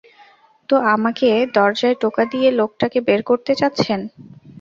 [0.69, 1.27] তো আমাকে
[1.55, 3.99] দরজায় টোকা দিয়ে লোকটাকে বের করতে চাচ্ছেন?